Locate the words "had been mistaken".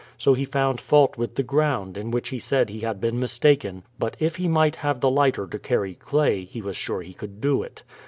2.79-3.83